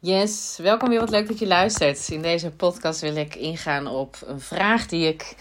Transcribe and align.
Yes, 0.00 0.58
welkom 0.62 0.88
weer. 0.88 1.00
Wat 1.00 1.10
leuk 1.10 1.28
dat 1.28 1.38
je 1.38 1.46
luistert. 1.46 2.08
In 2.08 2.22
deze 2.22 2.50
podcast 2.50 3.00
wil 3.00 3.16
ik 3.16 3.34
ingaan 3.34 3.86
op 3.86 4.16
een 4.26 4.40
vraag 4.40 4.86
die 4.86 5.08
ik 5.08 5.36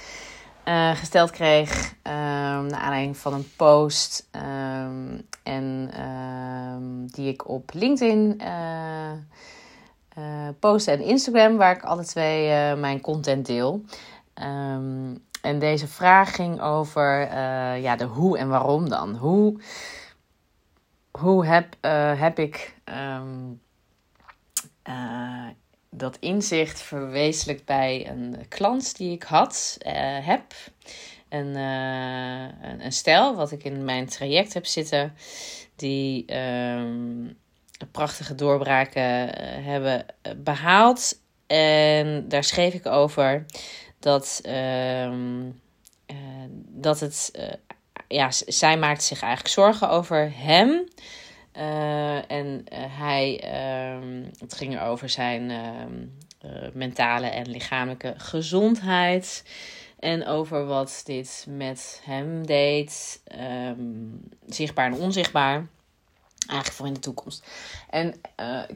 uh, 0.65 0.95
gesteld 0.95 1.31
kreeg 1.31 1.93
uh, 1.93 1.93
naar 2.03 2.79
aanleiding 2.79 3.17
van 3.17 3.33
een 3.33 3.51
post 3.55 4.29
um, 4.35 5.27
en 5.43 5.91
uh, 5.99 6.75
die 7.13 7.31
ik 7.31 7.47
op 7.47 7.71
LinkedIn 7.73 8.41
uh, 8.41 9.11
post 10.59 10.87
en 10.87 11.01
Instagram, 11.01 11.57
waar 11.57 11.75
ik 11.75 11.83
alle 11.83 12.05
twee 12.05 12.75
mijn 12.75 13.01
content 13.01 13.45
deel. 13.45 13.83
En 15.41 15.59
deze 15.59 15.87
vraag 15.87 16.35
ging 16.35 16.61
over 16.61 17.19
ja, 17.79 17.95
de 17.95 18.05
hoe 18.05 18.37
en 18.37 18.47
waarom 18.47 18.89
dan. 18.89 19.15
Hoe, 19.15 19.59
hoe 21.11 21.45
heb, 21.45 21.75
heb 22.17 22.39
ik 22.39 22.75
um, 24.89 25.55
dat 25.89 26.17
inzicht 26.19 26.81
verwezenlijk 26.81 27.65
bij 27.65 28.09
een 28.09 28.45
klant 28.47 28.97
die 28.97 29.11
ik 29.11 29.23
had, 29.23 29.77
uh, 29.87 29.93
heb. 30.25 30.53
Een, 31.29 31.55
uh, 31.55 32.69
een, 32.69 32.85
een 32.85 32.91
stijl 32.91 33.35
wat 33.35 33.51
ik 33.51 33.63
in 33.63 33.85
mijn 33.85 34.05
traject 34.05 34.53
heb 34.53 34.65
zitten, 34.65 35.13
die 35.75 36.35
um, 36.37 37.37
prachtige 37.91 38.35
doorbraken 38.35 39.29
hebben 39.63 40.05
behaald. 40.37 41.19
En 41.47 42.27
daar 42.27 42.43
schreef 42.43 42.73
ik 42.73 42.85
over 42.85 43.45
dat, 43.99 44.41
um, 44.45 45.61
dat 46.67 46.99
het, 46.99 47.31
ja, 48.07 48.31
zij 48.31 48.77
maakte 48.77 49.05
zich 49.05 49.21
eigenlijk 49.21 49.53
zorgen 49.53 49.89
over 49.89 50.31
hem. 50.35 50.87
Uh, 51.57 52.31
en 52.31 52.65
uh, 52.73 52.79
hij, 52.87 53.43
uh, 53.43 54.29
het 54.39 54.53
ging 54.53 54.79
over 54.81 55.09
zijn 55.09 55.49
uh, 55.49 56.51
mentale 56.73 57.27
en 57.27 57.49
lichamelijke 57.49 58.13
gezondheid. 58.17 59.43
En 59.99 60.25
over 60.25 60.65
wat 60.65 61.01
dit 61.05 61.45
met 61.49 62.01
hem 62.03 62.45
deed, 62.45 63.21
um, 63.69 64.21
zichtbaar 64.45 64.85
en 64.85 64.99
onzichtbaar. 64.99 65.67
Eigenlijk 66.47 66.77
voor 66.77 66.87
in 66.87 66.93
de 66.93 66.99
toekomst. 66.99 67.47
En 67.89 68.21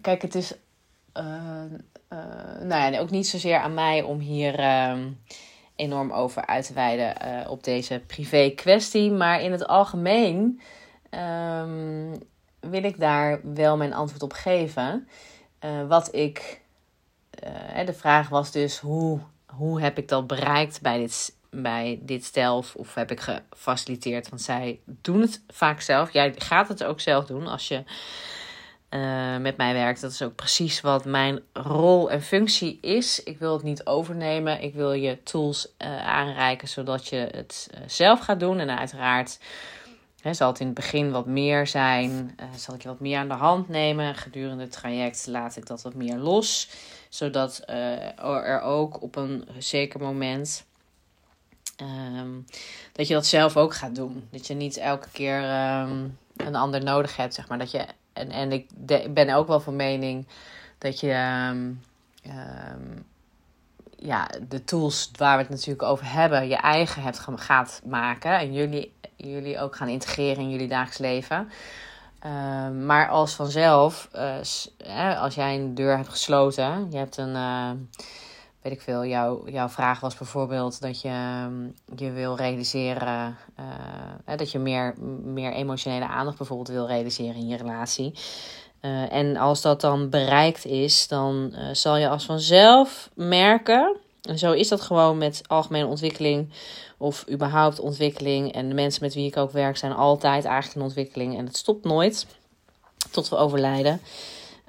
kijk, 0.01 0.21
het 0.21 0.35
is 0.35 0.53
nou 2.59 2.91
ja, 2.91 2.99
ook 2.99 3.09
niet 3.09 3.27
zozeer 3.27 3.57
aan 3.57 3.73
mij 3.73 4.01
om 4.01 4.19
hier 4.19 4.59
ehm, 4.59 5.09
enorm 5.75 6.11
over 6.11 6.45
uit 6.45 6.65
te 6.65 6.73
wijden 6.73 7.15
op 7.49 7.63
deze 7.63 8.01
privé 8.07 8.49
kwestie. 8.49 9.11
Maar 9.11 9.41
in 9.41 9.51
het 9.51 9.67
algemeen 9.67 10.61
wil 12.61 12.83
ik 12.83 12.99
daar 12.99 13.39
wel 13.53 13.77
mijn 13.77 13.93
antwoord 13.93 14.23
op 14.23 14.33
geven. 14.33 15.07
Uh, 15.65 15.87
wat 15.87 16.15
ik. 16.15 16.61
Uh, 17.43 17.85
de 17.85 17.93
vraag 17.93 18.29
was 18.29 18.51
dus: 18.51 18.79
hoe, 18.79 19.19
hoe 19.45 19.81
heb 19.81 19.97
ik 19.97 20.07
dat 20.07 20.27
bereikt 20.27 20.81
bij 20.81 20.97
dit, 20.97 21.35
bij 21.49 21.99
dit 22.01 22.25
stel? 22.25 22.63
Of, 22.75 22.95
heb 22.95 23.11
ik 23.11 23.19
gefaciliteerd? 23.19 24.29
Want 24.29 24.41
zij 24.41 24.79
doen 24.85 25.21
het 25.21 25.43
vaak 25.47 25.81
zelf. 25.81 26.13
Jij 26.13 26.33
gaat 26.37 26.67
het 26.67 26.83
ook 26.83 26.99
zelf 26.99 27.25
doen 27.25 27.47
als 27.47 27.67
je 27.67 27.83
uh, 28.89 29.37
met 29.37 29.57
mij 29.57 29.73
werkt. 29.73 30.01
Dat 30.01 30.11
is 30.11 30.21
ook 30.21 30.35
precies 30.35 30.81
wat 30.81 31.05
mijn 31.05 31.39
rol 31.53 32.11
en 32.11 32.21
functie 32.21 32.79
is. 32.81 33.23
Ik 33.23 33.39
wil 33.39 33.53
het 33.53 33.63
niet 33.63 33.85
overnemen. 33.85 34.61
Ik 34.61 34.73
wil 34.73 34.91
je 34.91 35.23
tools 35.23 35.73
aanreiken 36.05 36.67
zodat 36.67 37.07
je 37.07 37.27
het 37.31 37.69
zelf 37.85 38.19
gaat 38.19 38.39
doen. 38.39 38.59
En 38.59 38.77
uiteraard 38.77 39.39
Zal 40.29 40.47
het 40.47 40.59
in 40.59 40.65
het 40.65 40.75
begin 40.75 41.11
wat 41.11 41.25
meer 41.25 41.67
zijn? 41.67 42.35
Uh, 42.39 42.45
zal 42.55 42.75
ik 42.75 42.81
je 42.81 42.87
wat 42.87 42.99
meer 42.99 43.17
aan 43.17 43.27
de 43.27 43.33
hand 43.33 43.69
nemen? 43.69 44.15
Gedurende 44.15 44.63
het 44.63 44.71
traject 44.71 45.27
laat 45.27 45.55
ik 45.55 45.65
dat 45.65 45.81
wat 45.81 45.93
meer 45.93 46.17
los. 46.17 46.69
Zodat 47.09 47.63
uh, 47.69 48.19
er 48.23 48.61
ook 48.61 49.01
op 49.01 49.15
een 49.15 49.47
zeker 49.57 49.99
moment. 49.99 50.65
Um, 51.81 52.45
dat 52.91 53.07
je 53.07 53.13
dat 53.13 53.25
zelf 53.25 53.57
ook 53.57 53.73
gaat 53.73 53.95
doen. 53.95 54.27
Dat 54.31 54.47
je 54.47 54.53
niet 54.53 54.77
elke 54.77 55.09
keer 55.11 55.37
um, 55.81 56.17
een 56.35 56.55
ander 56.55 56.83
nodig 56.83 57.15
hebt, 57.15 57.33
zeg 57.33 57.47
maar. 57.47 57.57
Dat 57.57 57.71
je, 57.71 57.85
en, 58.13 58.31
en 58.31 58.51
ik 58.51 58.69
ben 59.13 59.29
ook 59.29 59.47
wel 59.47 59.59
van 59.59 59.75
mening 59.75 60.27
dat 60.77 60.99
je. 60.99 61.13
Um, 61.49 61.81
ja, 64.03 64.29
de 64.49 64.63
tools 64.63 65.11
waar 65.17 65.35
we 65.35 65.41
het 65.41 65.51
natuurlijk 65.51 65.83
over 65.83 66.11
hebben, 66.11 66.47
je 66.47 66.55
eigen 66.55 67.01
hebt 67.01 67.19
gaat 67.35 67.81
maken. 67.85 68.39
En 68.39 68.53
jullie 68.53 68.93
jullie 69.29 69.59
ook 69.59 69.75
gaan 69.75 69.87
integreren 69.87 70.43
in 70.43 70.49
jullie 70.49 70.67
dagelijks 70.67 70.97
leven. 70.97 71.49
Uh, 72.25 72.69
maar 72.85 73.09
als 73.09 73.33
vanzelf, 73.33 74.09
uh, 74.15 75.21
als 75.21 75.35
jij 75.35 75.55
een 75.55 75.75
deur 75.75 75.95
hebt 75.95 76.09
gesloten, 76.09 76.87
je 76.91 76.97
hebt 76.97 77.17
een, 77.17 77.35
uh, 77.35 77.69
weet 78.61 78.73
ik 78.73 78.81
veel, 78.81 79.05
jouw, 79.05 79.49
jouw 79.49 79.69
vraag 79.69 79.99
was 79.99 80.17
bijvoorbeeld 80.17 80.81
dat 80.81 81.01
je 81.01 81.47
je 81.95 82.11
wil 82.11 82.35
realiseren, 82.35 83.37
dat 84.25 84.51
je 84.51 84.59
meer, 84.59 84.93
meer 85.23 85.53
emotionele 85.53 86.07
aandacht 86.07 86.37
bijvoorbeeld 86.37 86.69
wil 86.69 86.87
realiseren 86.87 87.35
in 87.35 87.47
je 87.47 87.57
relatie. 87.57 88.13
En 89.09 89.37
als 89.37 89.61
dat 89.61 89.81
dan 89.81 90.09
bereikt 90.09 90.65
is, 90.65 91.07
dan 91.07 91.55
zal 91.71 91.97
je 91.97 92.09
als 92.09 92.25
vanzelf 92.25 93.09
merken, 93.13 93.95
en 94.21 94.37
zo 94.37 94.51
is 94.51 94.67
dat 94.67 94.81
gewoon 94.81 95.17
met 95.17 95.41
algemene 95.47 95.85
ontwikkeling 95.85 96.49
of 96.97 97.25
überhaupt 97.29 97.79
ontwikkeling. 97.79 98.53
En 98.53 98.67
de 98.67 98.73
mensen 98.73 99.03
met 99.03 99.13
wie 99.13 99.27
ik 99.27 99.37
ook 99.37 99.51
werk 99.51 99.77
zijn 99.77 99.91
altijd 99.91 100.45
eigenlijk 100.45 100.75
in 100.75 100.81
ontwikkeling. 100.81 101.37
En 101.37 101.45
het 101.45 101.57
stopt 101.57 101.85
nooit 101.85 102.27
tot 103.11 103.29
we 103.29 103.35
overlijden. 103.35 104.01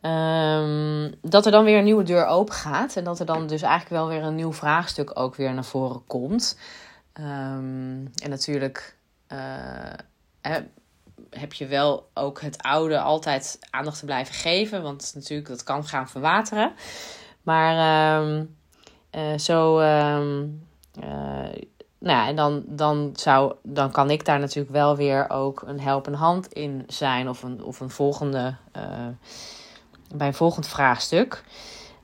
Um, 0.02 1.14
dat 1.20 1.46
er 1.46 1.52
dan 1.52 1.64
weer 1.64 1.78
een 1.78 1.84
nieuwe 1.84 2.02
deur 2.02 2.26
open 2.26 2.54
gaat. 2.54 2.96
En 2.96 3.04
dat 3.04 3.18
er 3.18 3.26
dan 3.26 3.46
dus 3.46 3.62
eigenlijk 3.62 3.90
wel 3.90 4.08
weer 4.08 4.22
een 4.22 4.34
nieuw 4.34 4.52
vraagstuk 4.52 5.18
ook 5.18 5.34
weer 5.34 5.54
naar 5.54 5.64
voren 5.64 6.02
komt. 6.06 6.58
Um, 7.20 8.10
en 8.22 8.30
natuurlijk 8.30 8.96
uh, 9.32 10.58
heb 11.38 11.52
je 11.52 11.66
wel 11.66 12.08
ook 12.14 12.40
het 12.40 12.62
oude 12.62 13.00
altijd 13.00 13.58
aandacht 13.70 13.98
te 13.98 14.04
blijven 14.04 14.34
geven. 14.34 14.82
Want 14.82 15.12
natuurlijk, 15.14 15.48
dat 15.48 15.62
kan 15.62 15.84
gaan 15.84 16.08
verwateren. 16.08 16.72
Maar 17.42 18.20
um, 18.22 18.56
uh, 19.12 19.38
zo. 19.38 19.80
Um, 19.80 20.66
uh, 20.98 21.62
nou 21.98 22.18
ja, 22.18 22.26
en 22.26 22.36
dan, 22.36 22.62
dan, 22.66 23.10
zou, 23.14 23.54
dan 23.62 23.90
kan 23.90 24.10
ik 24.10 24.24
daar 24.24 24.38
natuurlijk 24.38 24.74
wel 24.74 24.96
weer 24.96 25.30
ook 25.30 25.62
een 25.66 25.80
helpende 25.80 26.18
hand 26.18 26.52
in 26.52 26.84
zijn. 26.86 27.28
Of 27.28 27.42
een, 27.42 27.64
of 27.64 27.80
een 27.80 27.90
volgende, 27.90 28.56
uh, 28.76 29.06
bij 30.14 30.26
een 30.26 30.34
volgend 30.34 30.68
vraagstuk. 30.68 31.44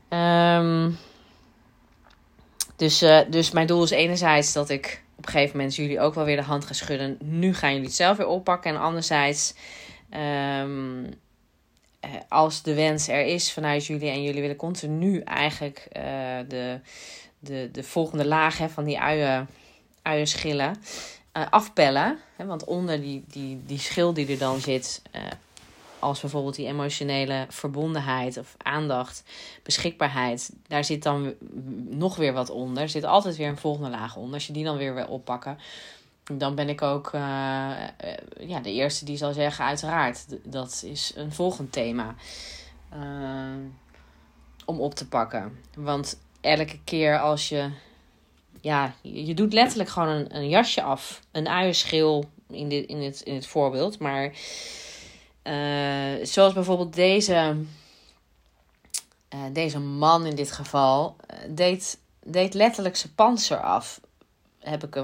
Um, 0.09 0.99
dus, 2.77 2.99
dus 3.29 3.51
mijn 3.51 3.67
doel 3.67 3.83
is 3.83 3.91
enerzijds 3.91 4.53
dat 4.53 4.69
ik 4.69 5.03
een 5.29 5.35
gegeven 5.35 5.57
moment 5.57 5.77
jullie 5.77 6.01
ook 6.01 6.15
wel 6.15 6.25
weer 6.25 6.37
de 6.37 6.43
hand 6.43 6.65
ga 6.65 6.73
schudden. 6.73 7.19
Nu 7.23 7.55
gaan 7.55 7.73
jullie 7.73 7.87
het 7.87 7.95
zelf 7.95 8.17
weer 8.17 8.27
oppakken. 8.27 8.71
En 8.71 8.81
anderzijds, 8.81 9.55
um, 10.61 11.09
als 12.29 12.63
de 12.63 12.75
wens 12.75 13.09
er 13.09 13.25
is 13.25 13.53
vanuit 13.53 13.87
jullie 13.87 14.11
en 14.11 14.23
jullie 14.23 14.41
willen 14.41 14.57
continu 14.57 15.21
eigenlijk 15.21 15.89
uh, 15.97 16.03
de, 16.49 16.81
de, 17.39 17.69
de 17.73 17.83
volgende 17.83 18.27
laag 18.27 18.59
hè, 18.59 18.69
van 18.69 18.85
die 18.85 19.01
uien 19.01 19.49
uierschillen 20.03 20.77
uh, 21.37 21.47
afpellen. 21.51 22.19
Hè, 22.37 22.47
want 22.47 22.65
onder 22.65 23.01
die, 23.01 23.25
die, 23.29 23.63
die 23.67 23.79
schil 23.79 24.13
die 24.13 24.29
er 24.29 24.39
dan 24.39 24.61
zit, 24.61 25.03
als 25.99 26.21
bijvoorbeeld 26.21 26.55
die 26.55 26.67
emotionele 26.67 27.47
verbondenheid 27.49 28.37
of 28.37 28.55
aandacht, 28.57 29.23
beschikbaarheid, 29.63 30.53
daar 30.67 30.85
zit 30.85 31.03
dan 31.03 31.35
nog 31.89 32.17
weer 32.17 32.33
wat 32.33 32.51
onder. 32.51 32.83
Er 32.83 32.89
zit 32.89 33.05
altijd 33.05 33.37
weer 33.37 33.49
een 33.49 33.57
volgende 33.57 33.91
laag 33.91 34.17
onder. 34.17 34.35
Als 34.35 34.47
je 34.47 34.53
die 34.53 34.65
dan 34.65 34.77
weer 34.77 34.95
wil 34.95 35.07
oppakken, 35.07 35.59
dan 36.33 36.55
ben 36.55 36.69
ik 36.69 36.83
ook 36.83 37.07
uh, 37.07 37.21
ja, 38.39 38.61
de 38.63 38.73
eerste 38.73 39.05
die 39.05 39.17
zal 39.17 39.33
zeggen, 39.33 39.65
uiteraard, 39.65 40.27
dat 40.45 40.83
is 40.87 41.13
een 41.17 41.33
volgend 41.33 41.73
thema 41.73 42.15
om 44.65 44.81
op 44.81 44.95
te 44.95 45.09
pakken. 45.09 45.59
Want 45.77 46.19
elke 46.41 46.79
keer 46.85 47.21
als 47.21 47.49
je 47.49 47.71
ja, 48.61 48.95
je 49.03 49.35
doet 49.35 49.53
letterlijk 49.53 49.91
gewoon 49.91 50.09
een, 50.09 50.37
een 50.37 50.49
jasje 50.49 50.83
af. 50.83 51.21
Een 51.33 51.49
uienschil 51.49 52.25
in, 52.51 52.69
dit, 52.69 52.87
in, 52.87 53.03
het, 53.03 53.21
in 53.21 53.35
het 53.35 53.47
voorbeeld. 53.47 53.99
Maar 53.99 54.33
uh, 55.45 56.25
zoals 56.27 56.53
bijvoorbeeld 56.53 56.95
deze, 56.95 57.57
uh, 59.35 59.41
deze 59.53 59.79
man 59.79 60.27
in 60.27 60.37
dit 60.37 60.53
geval, 60.53 61.17
uh, 61.31 61.39
deed, 61.49 61.99
deed 62.25 62.55
letterlijk 62.55 62.97
zijn 62.97 63.15
panzer 63.15 63.61
af. 63.61 64.01
Heb 64.59 64.85
ik, 64.85 64.95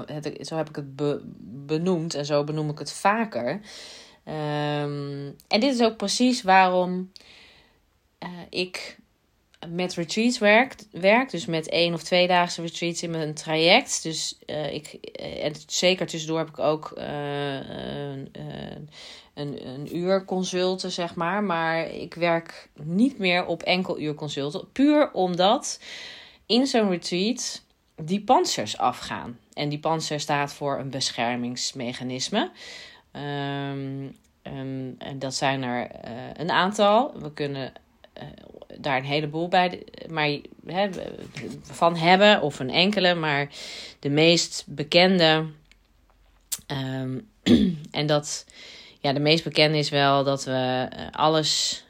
zo 0.45 0.55
heb 0.55 0.69
ik 0.69 0.75
het 0.75 0.95
be, 0.95 1.21
benoemd 1.65 2.13
en 2.13 2.25
zo 2.25 2.43
benoem 2.43 2.69
ik 2.69 2.79
het 2.79 2.91
vaker. 2.91 3.51
Um, 3.51 5.35
en 5.47 5.59
dit 5.59 5.73
is 5.73 5.81
ook 5.81 5.97
precies 5.97 6.41
waarom 6.41 7.11
ik 8.49 8.97
met 9.69 9.93
retreats 9.93 10.37
werkt, 10.37 10.87
werk. 10.91 11.29
Dus 11.31 11.45
met 11.45 11.69
één 11.69 11.93
of 11.93 12.03
tweedaagse 12.03 12.61
retreats 12.61 13.03
in 13.03 13.11
mijn 13.11 13.33
traject. 13.33 14.03
Dus 14.03 14.39
ik, 14.71 14.93
en 15.43 15.53
zeker 15.67 16.07
tussendoor 16.07 16.37
heb 16.37 16.49
ik 16.49 16.59
ook 16.59 16.93
uh, 16.97 17.05
een, 19.35 19.67
een 19.67 19.97
uur 19.97 20.25
consulten, 20.25 20.91
zeg 20.91 21.15
maar. 21.15 21.43
Maar 21.43 21.89
ik 21.89 22.13
werk 22.13 22.69
niet 22.83 23.17
meer 23.17 23.45
op 23.45 23.63
enkel 23.63 23.99
uur 23.99 24.13
consulten. 24.13 24.71
Puur 24.71 25.11
omdat 25.11 25.79
in 26.45 26.67
zo'n 26.67 26.89
retreat 26.89 27.61
die 27.95 28.21
pansers 28.21 28.77
afgaan. 28.77 29.39
En 29.53 29.69
die 29.69 29.79
panzer 29.79 30.19
staat 30.19 30.53
voor 30.53 30.79
een 30.79 30.89
beschermingsmechanisme. 30.89 32.51
Um, 33.11 34.15
en 34.41 35.19
dat 35.19 35.35
zijn 35.35 35.63
er 35.63 35.91
uh, 36.05 36.11
een 36.33 36.51
aantal. 36.51 37.19
We 37.19 37.33
kunnen 37.33 37.73
uh, 38.17 38.23
daar 38.77 38.97
een 38.97 39.03
heleboel 39.03 39.47
bij 39.47 39.83
maar, 40.09 40.37
van 41.61 41.95
hebben, 41.95 42.41
of 42.41 42.59
een 42.59 42.69
enkele. 42.69 43.15
Maar 43.15 43.49
de 43.99 44.09
meest 44.09 44.63
bekende. 44.67 45.45
Um, 46.67 47.29
en 47.91 48.05
dat, 48.05 48.45
ja, 49.05 49.13
de 49.13 49.19
meest 49.19 49.43
bekende 49.43 49.77
is 49.77 49.89
wel 49.89 50.23
dat 50.23 50.43
we 50.43 50.87
uh, 50.97 51.07
alles. 51.11 51.83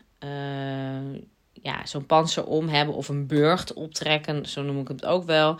ja, 1.54 1.86
zo'n 1.86 2.06
panzer 2.06 2.46
om 2.46 2.68
hebben 2.68 2.96
of 2.96 3.10
een 3.10 3.28
burcht 3.28 3.74
optrekken, 3.74 4.46
zo 4.46 4.62
noem 4.62 4.80
ik 4.80 4.88
het 4.88 5.06
ook 5.06 5.24
wel. 5.26 5.60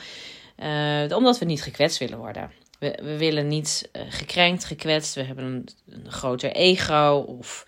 omdat 1.16 1.40
we 1.40 1.46
niet 1.46 1.64
gekwetst 1.64 1.98
willen 1.98 2.18
worden. 2.18 2.52
We, 2.80 3.00
we 3.02 3.18
willen 3.18 3.48
niet 3.48 3.90
uh, 3.94 4.02
gekrenkt, 4.10 4.66
gekwetst. 4.66 5.16
We 5.16 5.24
hebben 5.24 5.46
een, 5.46 5.68
een 5.90 6.12
groter 6.12 6.52
ego. 6.52 7.26
Of 7.28 7.66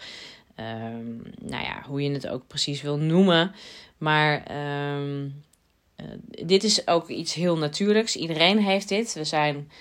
um, 0.59 1.23
nou 1.41 1.63
ja, 1.63 1.83
hoe 1.85 2.01
je 2.03 2.11
het 2.11 2.27
ook 2.27 2.47
precies 2.47 2.81
wil 2.81 2.97
noemen. 2.97 3.51
Maar 3.97 4.51
uh, 4.51 6.05
dit 6.45 6.63
is 6.63 6.87
ook 6.87 7.07
iets 7.07 7.33
heel 7.33 7.57
natuurlijks. 7.57 8.15
Iedereen 8.15 8.59
heeft 8.59 8.89
dit. 8.89 9.13
We 9.13 9.23
zijn, 9.23 9.71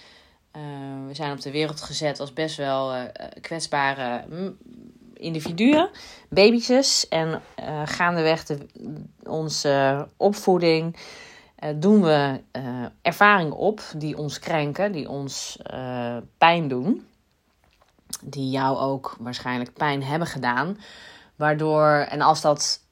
we 1.07 1.15
zijn 1.15 1.33
op 1.33 1.41
de 1.41 1.51
wereld 1.51 1.81
gezet 1.81 2.21
als 2.21 2.33
best 2.33 2.57
wel 2.57 3.11
kwetsbare 3.41 4.25
individuen, 5.15 5.91
baby's. 6.29 7.09
En 7.09 7.43
gaandeweg 7.85 8.45
de, 8.45 8.59
onze 9.25 10.09
opvoeding 10.17 10.97
doen 11.77 12.03
we 12.03 12.41
ervaringen 13.03 13.57
op 13.57 13.81
die 13.97 14.19
ons 14.19 14.39
krenken, 14.39 14.93
die 14.93 15.09
ons 15.09 15.59
pijn 16.39 16.69
doen. 16.69 17.07
Die 18.23 18.51
jou 18.51 18.79
ook 18.79 19.17
waarschijnlijk 19.21 19.73
pijn 19.73 20.03
hebben 20.03 20.29
gedaan. 20.29 20.79
Waardoor, 21.37 22.07
en 22.09 22.21
als 22.21 22.41
dat 22.41 22.85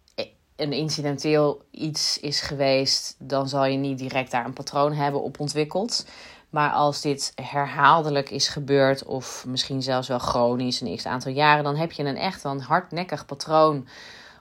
een 0.57 0.73
incidenteel 0.73 1.63
iets 1.71 2.19
is 2.21 2.41
geweest, 2.41 3.17
dan 3.19 3.49
zal 3.49 3.65
je 3.65 3.77
niet 3.77 3.99
direct 3.99 4.31
daar 4.31 4.45
een 4.45 4.53
patroon 4.53 4.93
hebben 4.93 5.23
op 5.23 5.41
ontwikkeld. 5.41 6.07
Maar 6.55 6.71
als 6.71 7.01
dit 7.01 7.33
herhaaldelijk 7.35 8.31
is 8.31 8.49
gebeurd, 8.49 9.05
of 9.05 9.45
misschien 9.47 9.83
zelfs 9.83 10.09
wel 10.09 10.19
chronisch 10.19 10.81
een 10.81 10.97
x 10.97 11.07
aantal 11.07 11.33
jaren, 11.33 11.65
dan 11.65 11.77
heb 11.77 11.93
je 11.93 12.05
een 12.05 12.17
echt 12.17 12.45
een 12.45 12.61
hardnekkig 12.61 13.27
patroon 13.27 13.87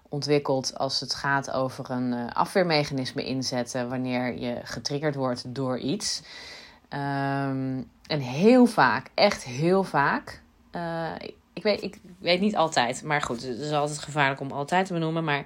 ontwikkeld 0.10 0.78
als 0.78 1.00
het 1.00 1.14
gaat 1.14 1.52
over 1.52 1.92
een 1.92 2.12
uh, 2.12 2.26
afweermechanisme 2.34 3.26
inzetten 3.26 3.90
wanneer 3.90 4.40
je 4.40 4.60
getriggerd 4.64 5.16
wordt 5.16 5.56
door 5.56 5.78
iets. 5.78 6.22
Um, 6.90 7.90
en 8.08 8.20
heel 8.20 8.66
vaak, 8.66 9.10
echt 9.14 9.44
heel 9.44 9.84
vaak. 9.84 10.42
Uh, 10.76 11.12
ik, 11.54 11.64
weet, 11.64 11.82
ik 11.82 12.00
weet 12.20 12.40
niet 12.40 12.56
altijd, 12.56 13.04
maar 13.04 13.22
goed, 13.22 13.44
het 13.44 13.60
is 13.60 13.72
altijd 13.72 14.00
gevaarlijk 14.00 14.42
om 14.42 14.52
altijd 14.52 14.86
te 14.86 14.94
benoemen. 14.94 15.24
Maar 15.24 15.46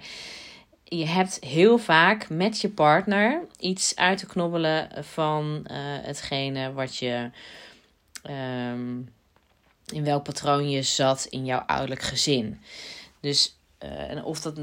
je 0.90 1.06
hebt 1.06 1.38
heel 1.40 1.78
vaak 1.78 2.30
met 2.30 2.62
je 2.62 2.70
partner 2.70 3.42
iets 3.60 3.96
uit 3.96 4.18
te 4.18 4.26
knobbelen 4.26 5.04
van 5.04 5.66
uh, 5.72 5.78
hetgene 6.02 6.74
wat 6.74 6.98
je. 6.98 7.30
Um, 8.30 9.16
in 9.88 10.04
welk 10.04 10.24
patroon 10.24 10.70
je 10.70 10.82
zat 10.82 11.26
in 11.26 11.46
jouw 11.46 11.60
ouderlijk 11.60 12.02
gezin. 12.02 12.62
Dus 13.20 13.58
uh, 13.84 14.10
en 14.10 14.24
of 14.24 14.42
dat, 14.42 14.56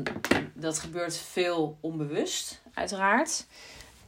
dat 0.54 0.78
gebeurt 0.78 1.16
veel 1.16 1.78
onbewust, 1.80 2.60
uiteraard. 2.74 3.46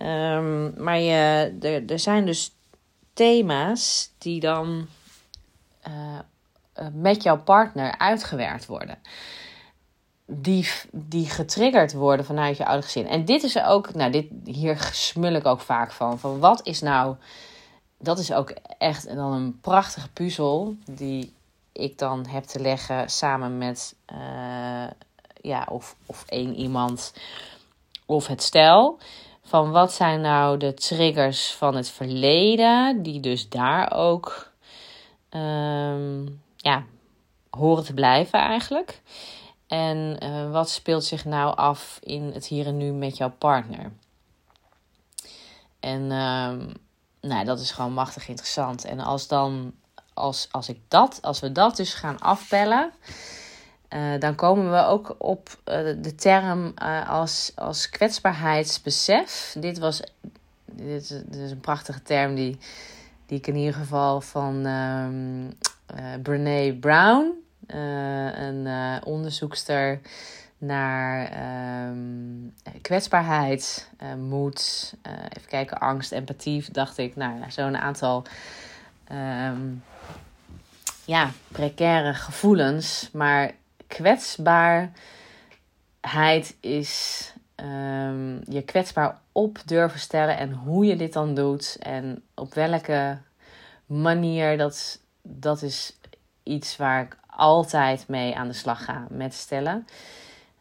Um, 0.00 0.82
maar 0.82 0.98
je, 0.98 1.56
er, 1.60 1.90
er 1.90 1.98
zijn 1.98 2.26
dus 2.26 2.50
thema's 3.12 4.10
die 4.18 4.40
dan 4.40 4.88
uh, 5.88 6.18
met 6.92 7.22
jouw 7.22 7.42
partner 7.42 7.98
uitgewerkt 7.98 8.66
worden. 8.66 8.98
Die, 10.26 10.70
die 10.92 11.26
getriggerd 11.26 11.92
worden 11.92 12.26
vanuit 12.26 12.56
je 12.56 12.66
oude 12.66 12.82
gezin. 12.82 13.06
En 13.06 13.24
dit 13.24 13.42
is 13.42 13.62
ook, 13.62 13.94
nou, 13.94 14.10
dit, 14.10 14.26
hier 14.44 14.88
smul 14.92 15.32
ik 15.32 15.46
ook 15.46 15.60
vaak 15.60 15.92
van. 15.92 16.18
Van 16.18 16.38
wat 16.38 16.60
is 16.66 16.80
nou, 16.80 17.16
dat 17.98 18.18
is 18.18 18.32
ook 18.32 18.54
echt 18.78 19.14
dan 19.14 19.32
een 19.32 19.60
prachtige 19.60 20.08
puzzel 20.12 20.76
die 20.90 21.34
ik 21.72 21.98
dan 21.98 22.26
heb 22.26 22.44
te 22.44 22.60
leggen 22.60 23.10
samen 23.10 23.58
met 23.58 23.96
uh, 24.12 24.86
ja, 25.40 25.66
of, 25.70 25.96
of 26.06 26.24
één 26.28 26.54
iemand 26.54 27.12
of 28.06 28.26
het 28.26 28.42
stel. 28.42 28.98
Van 29.42 29.70
wat 29.70 29.92
zijn 29.92 30.20
nou 30.20 30.56
de 30.56 30.74
triggers 30.74 31.52
van 31.52 31.74
het 31.76 31.90
verleden, 31.90 33.02
die 33.02 33.20
dus 33.20 33.48
daar 33.48 33.92
ook 33.92 34.52
um, 35.30 36.42
ja, 36.56 36.84
horen 37.50 37.84
te 37.84 37.94
blijven 37.94 38.38
eigenlijk. 38.38 39.00
En 39.66 40.16
uh, 40.22 40.50
wat 40.50 40.70
speelt 40.70 41.04
zich 41.04 41.24
nou 41.24 41.56
af 41.56 41.98
in 42.02 42.30
het 42.32 42.46
hier 42.46 42.66
en 42.66 42.76
nu 42.76 42.92
met 42.92 43.16
jouw 43.16 43.32
partner? 43.38 43.92
En 45.80 46.00
um, 46.00 46.72
nou, 47.20 47.44
dat 47.44 47.60
is 47.60 47.70
gewoon 47.70 47.92
machtig 47.92 48.28
interessant. 48.28 48.84
En 48.84 49.00
als 49.00 49.28
dan 49.28 49.74
als, 50.16 50.48
als 50.50 50.68
ik 50.68 50.80
dat, 50.88 51.18
als 51.22 51.40
we 51.40 51.52
dat 51.52 51.76
dus 51.76 51.94
gaan 51.94 52.18
afpellen, 52.18 52.92
uh, 53.90 54.18
dan 54.18 54.34
komen 54.34 54.70
we 54.70 54.84
ook 54.84 55.14
op 55.18 55.48
uh, 55.48 55.74
de 56.02 56.14
term 56.14 56.74
als, 57.08 57.52
als 57.54 57.90
kwetsbaarheidsbesef. 57.90 59.56
Dit, 59.58 59.78
was, 59.78 60.02
dit, 60.64 61.08
dit, 61.08 61.36
is 61.36 61.50
een 61.50 61.60
prachtige 61.60 62.02
term 62.02 62.34
die, 62.34 62.58
die 63.26 63.38
ik 63.38 63.46
in 63.46 63.56
ieder 63.56 63.74
geval 63.74 64.20
van 64.20 64.66
um, 64.66 65.58
Brene 66.22 66.74
Brown, 66.74 67.45
een 67.66 68.68
onderzoekster 69.04 70.00
naar 70.58 71.28
um, 71.88 72.54
kwetsbaarheid, 72.82 73.90
moed, 74.18 74.94
even 75.36 75.48
kijken, 75.48 75.78
angst, 75.78 76.12
empathie, 76.12 76.64
dacht 76.72 76.98
ik, 76.98 77.16
nou 77.16 77.38
ja, 77.38 77.50
zo'n 77.50 77.76
aantal 77.76 78.24
um, 79.12 79.82
ja, 81.04 81.30
precaire 81.48 82.14
gevoelens. 82.14 83.10
Maar 83.12 83.50
kwetsbaarheid 83.86 84.96
is 86.60 87.32
um, 87.56 88.40
je 88.48 88.62
kwetsbaar 88.64 89.20
op 89.32 89.58
durven 89.64 90.00
stellen 90.00 90.38
en 90.38 90.52
hoe 90.52 90.86
je 90.86 90.96
dit 90.96 91.12
dan 91.12 91.34
doet 91.34 91.76
en 91.80 92.22
op 92.34 92.54
welke 92.54 93.18
manier. 93.86 94.58
Dat, 94.58 95.00
dat 95.22 95.62
is 95.62 95.98
iets 96.42 96.76
waar 96.76 97.02
ik 97.02 97.16
altijd 97.36 98.08
mee 98.08 98.36
aan 98.36 98.48
de 98.48 98.54
slag 98.54 98.84
ga 98.84 99.06
met 99.10 99.34
stellen. 99.34 99.86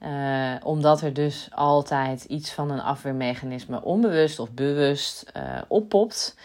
Uh, 0.01 0.55
omdat 0.63 1.01
er 1.01 1.13
dus 1.13 1.49
altijd 1.51 2.23
iets 2.23 2.51
van 2.51 2.71
een 2.71 2.81
afweermechanisme 2.81 3.83
onbewust 3.83 4.39
of 4.39 4.51
bewust 4.51 5.31
uh, 5.37 5.61
oppopt. 5.67 6.37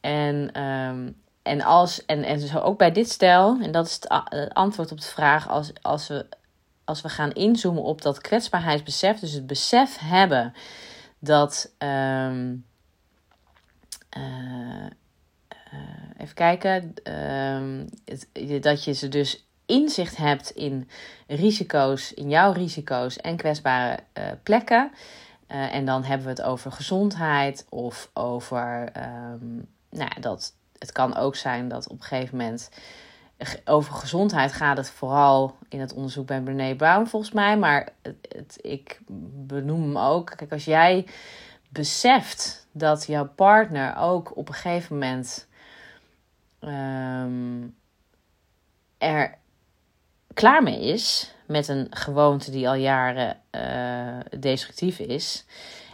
En 0.00 0.62
um, 0.62 1.16
en, 1.42 1.62
als, 1.62 2.04
en, 2.06 2.24
en 2.24 2.40
zo 2.40 2.58
ook 2.58 2.78
bij 2.78 2.92
dit 2.92 3.10
stel, 3.10 3.58
en 3.60 3.70
dat 3.70 3.86
is 3.86 3.92
het 3.92 4.54
antwoord 4.54 4.92
op 4.92 5.00
de 5.00 5.06
vraag, 5.06 5.48
als, 5.48 5.72
als, 5.82 6.08
we, 6.08 6.26
als 6.84 7.00
we 7.00 7.08
gaan 7.08 7.32
inzoomen 7.32 7.82
op 7.82 8.02
dat 8.02 8.20
kwetsbaarheidsbesef, 8.20 9.20
dus 9.20 9.32
het 9.32 9.46
besef 9.46 9.98
hebben 9.98 10.54
dat. 11.18 11.72
Um, 11.78 12.66
uh, 14.18 14.86
even 16.16 16.34
kijken. 16.34 16.94
Het, 18.04 18.62
dat 18.62 18.84
je 18.84 18.92
ze 18.92 19.08
dus 19.08 19.48
inzicht 19.66 20.16
hebt 20.16 20.50
in 20.50 20.88
risico's, 21.26 22.14
in 22.14 22.28
jouw 22.28 22.52
risico's 22.52 23.16
en 23.16 23.36
kwetsbare 23.36 23.98
uh, 24.18 24.24
plekken. 24.42 24.90
Uh, 25.48 25.74
en 25.74 25.84
dan 25.84 26.04
hebben 26.04 26.26
we 26.26 26.32
het 26.32 26.42
over 26.42 26.72
gezondheid 26.72 27.66
of 27.68 28.10
over 28.12 28.92
um, 29.32 29.68
nou, 29.90 30.20
dat, 30.20 30.54
het 30.78 30.92
kan 30.92 31.16
ook 31.16 31.36
zijn 31.36 31.68
dat 31.68 31.88
op 31.88 31.96
een 31.96 32.04
gegeven 32.04 32.36
moment 32.36 32.70
over 33.64 33.92
gezondheid 33.92 34.52
gaat 34.52 34.76
het 34.76 34.90
vooral 34.90 35.56
in 35.68 35.80
het 35.80 35.92
onderzoek 35.92 36.26
bij 36.26 36.40
Brené 36.40 36.74
Brown 36.74 37.06
volgens 37.06 37.32
mij. 37.32 37.58
Maar 37.58 37.88
het, 38.28 38.58
ik 38.60 39.00
benoem 39.46 39.82
hem 39.82 39.98
ook. 39.98 40.32
Kijk, 40.36 40.52
als 40.52 40.64
jij 40.64 41.06
beseft 41.68 42.66
dat 42.72 43.06
jouw 43.06 43.28
partner 43.28 43.96
ook 43.96 44.36
op 44.36 44.48
een 44.48 44.54
gegeven 44.54 44.98
moment 44.98 45.47
um, 46.60 47.76
er 48.98 49.38
klaar 50.34 50.62
mee 50.62 50.80
is 50.80 51.34
met 51.46 51.68
een 51.68 51.86
gewoonte 51.90 52.50
die 52.50 52.68
al 52.68 52.74
jaren 52.74 53.36
uh, 53.50 54.40
destructief 54.40 54.98
is. 54.98 55.44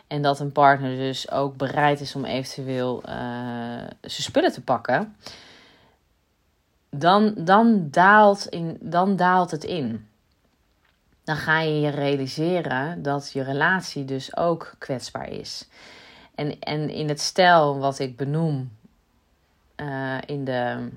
En 0.06 0.23
dat 0.23 0.40
een 0.40 0.52
partner 0.52 0.97
dus 0.97 1.30
ook 1.30 1.56
bereid 1.56 2.00
is 2.00 2.14
om 2.14 2.25
eventueel 2.25 3.02
uh, 3.09 3.12
zijn 4.00 4.23
spullen 4.23 4.52
te 4.52 4.61
pakken. 4.61 5.16
dan, 6.90 7.35
dan, 7.37 7.88
daalt 7.90 8.47
in, 8.47 8.78
dan 8.80 9.16
daalt 9.16 9.50
het 9.50 9.64
in. 9.64 10.09
Dan 11.25 11.37
ga 11.37 11.61
je 11.61 11.80
je 11.80 11.88
realiseren 11.88 13.02
dat 13.02 13.33
je 13.33 13.42
relatie 13.42 14.04
dus 14.04 14.37
ook 14.37 14.75
kwetsbaar 14.78 15.28
is. 15.28 15.68
En, 16.35 16.59
en 16.61 16.90
in 16.90 17.09
het 17.09 17.21
stijl 17.21 17.78
wat 17.78 17.99
ik 17.99 18.16
benoem 18.16 18.71
uh, 19.76 20.18
in 20.26 20.44
de, 20.44 20.88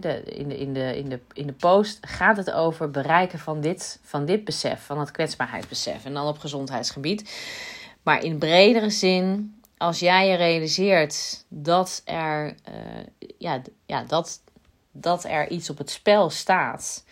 de, 0.00 0.22
in, 0.22 0.48
de, 0.48 0.58
in, 0.58 0.72
de, 0.72 0.96
in, 0.96 1.08
de, 1.08 1.20
in 1.32 1.46
de 1.46 1.52
post 1.52 1.98
gaat 2.00 2.36
het 2.36 2.50
over 2.50 2.90
bereiken 2.90 3.38
van 3.38 3.60
dit, 3.60 4.00
van 4.02 4.24
dit 4.24 4.44
besef, 4.44 4.84
van 4.84 4.98
het 4.98 5.10
kwetsbaarheidsbesef. 5.10 6.04
En 6.04 6.14
dan 6.14 6.26
op 6.26 6.38
gezondheidsgebied. 6.38 7.34
Maar 8.02 8.24
in 8.24 8.38
bredere 8.38 8.90
zin, 8.90 9.54
als 9.76 9.98
jij 9.98 10.28
je 10.28 10.36
realiseert 10.36 11.44
dat 11.48 12.02
er, 12.04 12.54
ja, 13.38 13.62
ja, 13.86 14.04
dat, 14.04 14.40
dat 14.92 15.24
er 15.24 15.50
iets 15.50 15.70
op 15.70 15.78
het 15.78 15.90
spel 15.90 16.30
staat. 16.30 17.04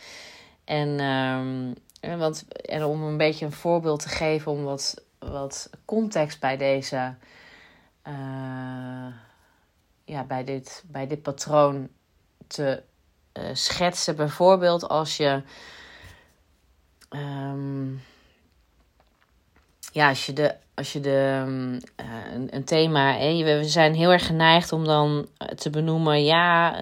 En, 0.64 1.00
um, 1.00 1.74
want, 2.18 2.44
en 2.48 2.84
om 2.84 3.02
een 3.02 3.16
beetje 3.16 3.44
een 3.44 3.52
voorbeeld 3.52 4.00
te 4.02 4.08
geven, 4.08 4.52
om 4.52 4.62
wat, 4.62 5.02
wat 5.18 5.70
context 5.84 6.40
bij 6.40 6.56
deze. 6.56 7.14
Uh, 8.10 9.06
ja, 10.04 10.24
bij 10.24 10.44
dit, 10.44 10.84
bij 10.86 11.06
dit 11.06 11.22
patroon 11.22 11.88
te 12.46 12.82
uh, 13.38 13.44
schetsen. 13.52 14.16
Bijvoorbeeld 14.16 14.88
als 14.88 15.16
je. 15.16 15.42
Um, 17.10 18.02
ja, 19.92 20.08
als 20.08 20.26
je 20.26 20.32
de. 20.32 20.54
Als 20.74 20.92
je 20.92 21.00
de 21.00 21.42
uh, 22.00 22.32
een, 22.32 22.54
een, 22.54 22.64
thema. 22.64 23.16
Hè, 23.16 23.44
we 23.44 23.64
zijn 23.64 23.94
heel 23.94 24.12
erg 24.12 24.26
geneigd 24.26 24.72
om 24.72 24.84
dan 24.84 25.28
te 25.54 25.70
benoemen. 25.70 26.24
Ja. 26.24 26.74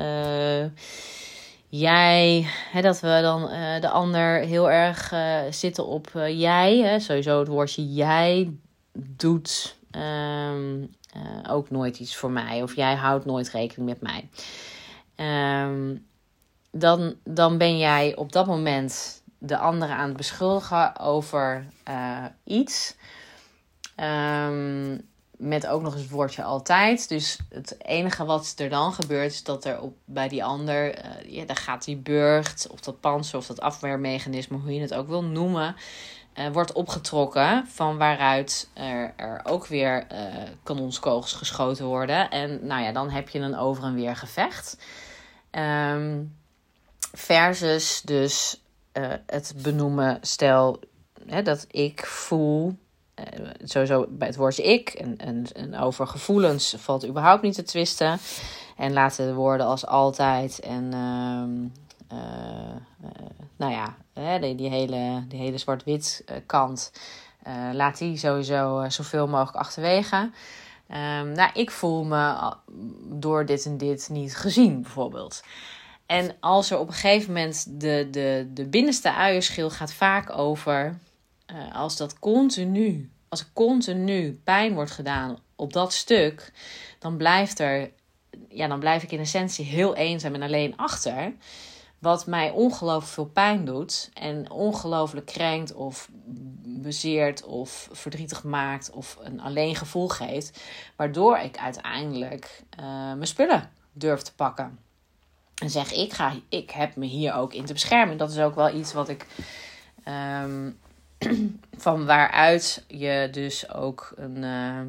Jij, 1.68 2.46
hè, 2.72 2.80
dat 2.80 3.00
we 3.00 3.18
dan 3.22 3.40
de 3.80 3.88
ander 3.88 4.40
heel 4.40 4.70
erg 4.70 5.12
zitten 5.50 5.86
op 5.86 6.10
jij. 6.28 6.78
Hè, 6.78 7.00
sowieso 7.00 7.38
het 7.38 7.48
woordje 7.48 7.92
jij 7.92 8.52
doet 8.92 9.76
um, 9.90 10.90
ook 11.48 11.70
nooit 11.70 11.98
iets 11.98 12.16
voor 12.16 12.30
mij. 12.30 12.62
Of 12.62 12.76
jij 12.76 12.94
houdt 12.94 13.24
nooit 13.24 13.50
rekening 13.50 13.88
met 13.88 14.00
mij. 14.00 14.28
Um, 15.64 16.06
dan, 16.70 17.14
dan 17.24 17.58
ben 17.58 17.78
jij 17.78 18.16
op 18.16 18.32
dat 18.32 18.46
moment 18.46 19.22
de 19.38 19.58
andere 19.58 19.92
aan 19.92 20.08
het 20.08 20.16
beschuldigen 20.16 20.98
over 20.98 21.66
uh, 21.88 22.24
iets. 22.44 22.96
Um, 23.96 25.08
met 25.38 25.66
ook 25.66 25.82
nog 25.82 25.92
eens 25.92 26.02
het 26.02 26.10
woordje 26.10 26.42
altijd. 26.42 27.08
Dus 27.08 27.38
het 27.48 27.84
enige 27.84 28.24
wat 28.24 28.54
er 28.56 28.68
dan 28.68 28.92
gebeurt, 28.92 29.32
is 29.32 29.42
dat 29.42 29.64
er 29.64 29.80
op, 29.80 29.96
bij 30.04 30.28
die 30.28 30.44
ander, 30.44 31.04
uh, 31.04 31.32
ja, 31.32 31.44
daar 31.44 31.56
gaat 31.56 31.84
die 31.84 31.96
burcht, 31.96 32.66
of 32.70 32.80
dat 32.80 33.00
panzer, 33.00 33.38
of 33.38 33.46
dat 33.46 33.60
afweermechanisme, 33.60 34.58
hoe 34.58 34.74
je 34.74 34.80
het 34.80 34.94
ook 34.94 35.08
wil 35.08 35.24
noemen, 35.24 35.76
uh, 36.38 36.48
wordt 36.52 36.72
opgetrokken. 36.72 37.66
Van 37.66 37.98
waaruit 37.98 38.68
er, 38.74 39.12
er 39.16 39.40
ook 39.44 39.66
weer 39.66 40.06
uh, 40.12 40.18
kanonskogels 40.62 41.32
geschoten 41.32 41.84
worden. 41.84 42.30
En 42.30 42.66
nou 42.66 42.82
ja, 42.82 42.92
dan 42.92 43.10
heb 43.10 43.28
je 43.28 43.38
een 43.38 43.56
over 43.56 43.84
en 43.84 43.94
weer 43.94 44.16
gevecht. 44.16 44.78
Um, 45.50 46.36
versus 47.12 48.00
dus 48.00 48.60
uh, 48.92 49.12
het 49.26 49.54
benoemen, 49.62 50.18
stel 50.20 50.80
hè, 51.26 51.42
dat 51.42 51.66
ik 51.70 52.06
voel, 52.06 52.78
sowieso 53.64 54.06
bij 54.08 54.28
het 54.28 54.36
woordje 54.36 54.62
ik, 54.62 54.88
en, 54.88 55.46
en, 55.54 55.78
over 55.78 56.06
gevoelens 56.06 56.74
valt 56.78 57.06
überhaupt 57.06 57.42
niet 57.42 57.54
te 57.54 57.62
twisten. 57.62 58.18
En 58.76 58.92
laten 58.92 59.26
de 59.26 59.34
woorden 59.34 59.66
als 59.66 59.86
altijd 59.86 60.60
en 60.60 60.94
uh, 60.94 61.70
nou 63.56 63.72
ja, 63.72 63.96
hè, 64.12 64.38
die, 64.38 64.54
die, 64.54 64.70
hele, 64.70 65.24
die 65.28 65.40
hele 65.40 65.58
zwart-wit 65.58 66.24
kant, 66.46 66.92
laat 67.72 67.98
die 67.98 68.16
sowieso 68.16 68.84
zoveel 68.88 69.28
mogelijk 69.28 69.56
achterwege. 69.56 70.30
Um, 70.90 71.32
nou, 71.32 71.50
ik 71.54 71.70
voel 71.70 72.04
me 72.04 72.52
door 73.04 73.46
dit 73.46 73.66
en 73.66 73.76
dit 73.76 74.08
niet 74.10 74.36
gezien, 74.36 74.82
bijvoorbeeld. 74.82 75.42
En 76.06 76.36
als 76.40 76.70
er 76.70 76.78
op 76.78 76.88
een 76.88 76.94
gegeven 76.94 77.32
moment 77.32 77.80
de, 77.80 78.08
de, 78.10 78.50
de 78.54 78.66
binnenste 78.66 79.14
uierschil 79.14 79.70
gaat 79.70 79.92
vaak 79.92 80.38
over, 80.38 80.98
als 81.72 81.96
dat 81.96 82.18
continu, 82.18 83.10
als 83.28 83.40
er 83.40 83.46
continu 83.52 84.40
pijn 84.44 84.74
wordt 84.74 84.90
gedaan 84.90 85.38
op 85.56 85.72
dat 85.72 85.92
stuk, 85.92 86.52
dan 86.98 87.16
blijft 87.16 87.58
er, 87.58 87.90
ja, 88.48 88.66
dan 88.66 88.80
blijf 88.80 89.02
ik 89.02 89.12
in 89.12 89.20
essentie 89.20 89.64
heel 89.64 89.94
eenzaam 89.94 90.34
en 90.34 90.42
alleen 90.42 90.76
achter. 90.76 91.32
Wat 91.98 92.26
mij 92.26 92.50
ongelooflijk 92.50 93.12
veel 93.12 93.26
pijn 93.26 93.64
doet 93.64 94.10
en 94.14 94.50
ongelooflijk 94.50 95.26
krenkt 95.26 95.74
of 95.74 96.08
bezeert 96.64 97.44
of 97.44 97.88
verdrietig 97.92 98.44
maakt 98.44 98.90
of 98.90 99.18
een 99.20 99.40
alleen 99.40 99.76
gevoel 99.76 100.08
geeft. 100.08 100.60
Waardoor 100.96 101.38
ik 101.38 101.58
uiteindelijk 101.58 102.62
uh, 102.80 102.84
mijn 102.86 103.26
spullen 103.26 103.70
durf 103.92 104.22
te 104.22 104.34
pakken. 104.34 104.78
En 105.54 105.70
zeg 105.70 105.92
ik 105.92 106.12
ga, 106.12 106.32
ik 106.48 106.70
heb 106.70 106.96
me 106.96 107.06
hier 107.06 107.34
ook 107.34 107.54
in 107.54 107.64
te 107.64 107.72
beschermen. 107.72 108.16
Dat 108.16 108.30
is 108.30 108.38
ook 108.38 108.54
wel 108.54 108.74
iets 108.74 108.92
wat 108.92 109.08
ik. 109.08 109.26
Um, 110.44 110.78
van 111.76 112.06
waaruit 112.06 112.84
je 112.88 113.28
dus 113.30 113.72
ook 113.72 114.12
een, 114.16 114.36
uh, 114.36 114.80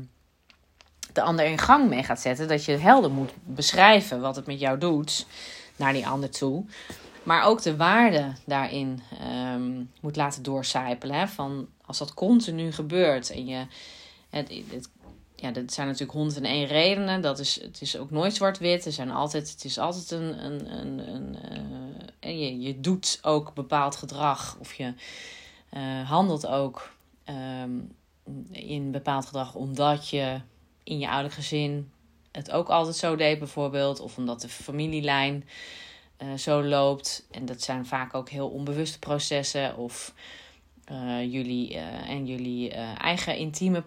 de 1.13 1.21
ander 1.21 1.45
in 1.45 1.57
gang 1.57 1.89
mee 1.89 2.03
gaat 2.03 2.19
zetten. 2.19 2.47
Dat 2.47 2.65
je 2.65 2.77
helder 2.77 3.11
moet 3.11 3.31
beschrijven 3.43 4.21
wat 4.21 4.35
het 4.35 4.45
met 4.45 4.59
jou 4.59 4.77
doet 4.77 5.25
naar 5.79 5.93
die 5.93 6.07
ander 6.07 6.29
toe. 6.29 6.65
Maar 7.23 7.45
ook 7.45 7.61
de 7.61 7.75
waarde 7.75 8.33
daarin 8.45 9.01
um, 9.53 9.91
moet 10.01 10.15
laten 10.15 10.43
doorcijpelen. 10.43 11.29
Van 11.29 11.67
als 11.85 11.97
dat 11.97 12.13
continu 12.13 12.71
gebeurt 12.71 13.29
en 13.29 13.45
je. 13.45 13.65
Het, 14.29 14.53
het 14.69 14.89
ja, 15.35 15.51
dat 15.51 15.73
zijn 15.73 15.87
natuurlijk 15.87 16.17
honderd 16.17 16.37
en 16.37 16.45
één 16.51 16.67
redenen. 16.67 17.21
Dat 17.21 17.39
is, 17.39 17.61
het 17.61 17.81
is 17.81 17.97
ook 17.97 18.11
nooit 18.11 18.35
zwart-wit. 18.35 18.85
Er 18.85 18.91
zijn 18.91 19.11
altijd, 19.11 19.49
het 19.49 19.63
is 19.63 19.77
altijd 19.77 20.11
een. 20.11 20.45
een, 20.45 20.77
een, 20.79 21.13
een 21.13 21.37
uh, 22.23 22.39
je, 22.39 22.59
je 22.59 22.79
doet 22.79 23.19
ook 23.21 23.53
bepaald 23.53 23.95
gedrag. 23.95 24.57
Of 24.59 24.73
je 24.73 24.93
uh, 25.73 26.09
handelt 26.09 26.47
ook 26.47 26.91
um, 27.63 27.95
in 28.51 28.91
bepaald 28.91 29.25
gedrag 29.25 29.55
omdat 29.55 30.09
je 30.09 30.41
in 30.83 30.99
je 30.99 31.09
oude 31.09 31.29
gezin 31.29 31.91
het 32.31 32.51
ook 32.51 32.69
altijd 32.69 32.95
zo 32.95 33.15
deed, 33.15 33.39
bijvoorbeeld. 33.39 33.99
Of 33.99 34.17
omdat 34.17 34.41
de 34.41 34.49
familielijn 34.49 35.47
uh, 36.23 36.33
zo 36.33 36.63
loopt. 36.63 37.27
En 37.31 37.45
dat 37.45 37.61
zijn 37.61 37.85
vaak 37.85 38.13
ook 38.13 38.29
heel 38.29 38.49
onbewuste 38.49 38.99
processen. 38.99 39.77
Of 39.77 40.13
uh, 40.91 41.31
jullie 41.31 41.73
uh, 41.73 42.09
en 42.09 42.25
jullie 42.25 42.71
eigen 42.97 43.37
intieme 43.37 43.83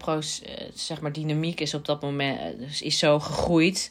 zeg 0.75 1.00
maar 1.00 1.12
dynamiek 1.12 1.61
is 1.61 1.75
op 1.75 1.84
dat 1.84 2.02
moment 2.02 2.82
is 2.82 2.99
zo 2.99 3.20
gegroeid. 3.20 3.90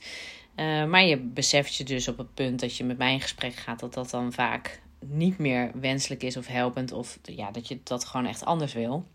maar 0.88 1.04
je 1.04 1.18
beseft 1.18 1.76
je 1.76 1.84
dus 1.84 2.08
op 2.08 2.18
het 2.18 2.34
punt 2.34 2.60
dat 2.60 2.78
je 2.78 2.84
met 2.84 2.98
mij 2.98 3.14
in 3.14 3.22
gesprek 3.22 3.54
gaat, 3.54 3.80
dat 3.80 3.94
dat 3.94 4.10
dan 4.10 4.34
vaak 4.34 4.82
niet 5.06 5.38
meer 5.38 5.72
wenselijk 5.74 6.24
is 6.24 6.38
of 6.38 6.48
helpend. 6.48 6.92
Of 6.92 7.20
ja, 7.24 7.52
dat 7.52 7.68
je 7.68 7.80
dat 7.84 8.06
gewoon 8.06 8.26
echt 8.26 8.46
anders 8.46 8.74
wil. 8.74 9.06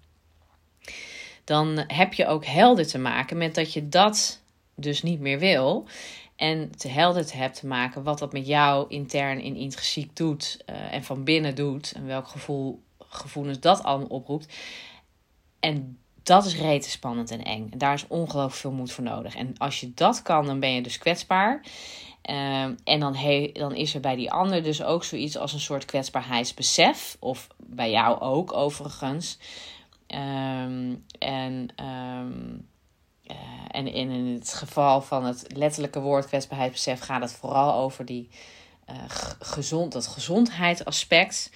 Dan 1.45 1.85
heb 1.87 2.13
je 2.13 2.27
ook 2.27 2.45
helder 2.45 2.87
te 2.87 2.99
maken 2.99 3.39
met 3.39 3.55
dat 3.55 3.73
je 3.73 3.89
dat 3.89 4.41
dus 4.77 5.03
niet 5.03 5.21
meer 5.21 5.39
wil. 5.39 5.87
En 6.37 6.71
te 6.77 6.89
helder 6.89 7.27
te 7.27 7.37
hebben 7.37 7.59
te 7.59 7.67
maken 7.67 8.03
wat 8.03 8.19
dat 8.19 8.33
met 8.33 8.47
jou 8.47 8.85
intern 8.89 9.41
in 9.41 9.57
intrinsiek 9.57 10.17
doet. 10.17 10.65
en 10.67 11.05
van 11.05 11.25
binnen 11.25 11.55
doet. 11.55 11.93
En 11.93 12.07
welk 12.07 12.29
gevoel 12.29 12.83
gevoelens 12.99 13.61
dat 13.61 13.83
allemaal 13.83 14.07
oproept. 14.07 14.57
En 15.61 15.99
dat 16.23 16.45
is 16.45 16.57
rete 16.57 16.91
spannend 16.91 17.31
en 17.31 17.43
eng. 17.43 17.69
En 17.71 17.79
daar 17.79 17.95
is 17.95 18.07
ongelooflijk 18.07 18.61
veel 18.61 18.73
moed 18.73 18.93
voor 18.93 19.05
nodig. 19.05 19.35
En 19.35 19.55
als 19.59 19.81
je 19.81 19.95
dat 19.95 20.23
kan, 20.23 20.47
dan 20.47 20.61
ben 20.61 20.73
je 20.73 20.83
dus 20.83 20.99
kwetsbaar. 20.99 21.65
Uh, 22.31 22.63
en 22.85 23.01
dan, 23.01 23.15
he, 23.15 23.51
dan 23.53 23.75
is 23.75 23.95
er 23.95 24.01
bij 24.01 24.17
die 24.17 24.33
ander 24.33 24.63
dus 24.63 24.83
ook 24.83 25.05
zoiets 25.05 25.37
als 25.37 25.53
een 25.53 25.61
soort 25.61 25.85
kwetsbaarheidsbesef. 25.85 27.17
Of 27.21 27.49
bij 27.57 27.91
jou 27.91 28.21
ook 28.21 28.53
overigens. 28.53 29.39
Um, 30.09 31.05
en, 31.19 31.69
um, 31.85 32.69
uh, 33.31 33.37
en 33.71 33.87
in 33.87 34.11
het 34.11 34.55
geval 34.55 35.03
van 35.03 35.25
het 35.25 35.45
letterlijke 35.57 36.01
woord 36.01 36.27
kwetsbaarheidsbesef 36.27 37.01
gaat 37.01 37.23
het 37.23 37.33
vooral 37.33 37.75
over 37.75 38.05
die, 38.05 38.29
uh, 38.91 38.97
gezond, 39.39 39.93
dat 39.93 40.07
gezondheidsaspect. 40.07 41.51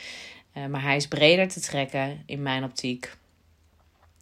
Uh, 0.54 0.66
maar 0.66 0.82
hij 0.82 0.96
is 0.96 1.08
breder 1.08 1.48
te 1.48 1.60
trekken 1.60 2.22
in 2.26 2.42
mijn 2.42 2.64
optiek. 2.64 3.16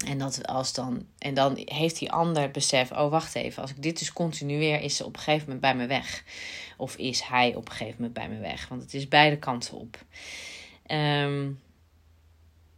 En, 0.07 0.19
dat 0.19 0.47
als 0.47 0.73
dan, 0.73 1.07
en 1.19 1.35
dan 1.35 1.63
heeft 1.65 1.99
die 1.99 2.13
ander 2.13 2.51
besef: 2.51 2.93
oh 2.93 3.11
wacht 3.11 3.35
even, 3.35 3.63
als 3.63 3.71
ik 3.71 3.83
dit 3.83 3.99
dus 3.99 4.13
continueer, 4.13 4.81
is 4.81 4.97
ze 4.97 5.05
op 5.05 5.17
een 5.17 5.23
gegeven 5.23 5.45
moment 5.45 5.61
bij 5.61 5.75
me 5.75 5.87
weg. 5.87 6.25
Of 6.77 6.97
is 6.97 7.21
hij 7.21 7.55
op 7.55 7.69
een 7.69 7.75
gegeven 7.75 7.97
moment 7.97 8.13
bij 8.13 8.29
me 8.29 8.39
weg? 8.39 8.69
Want 8.69 8.83
het 8.83 8.95
is 8.95 9.09
beide 9.09 9.39
kanten 9.39 9.75
op. 9.75 9.99
Um, 10.87 11.61